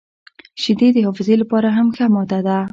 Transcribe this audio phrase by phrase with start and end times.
[0.61, 2.57] •شیدې د حافظې لپاره هم ښه ماده ده.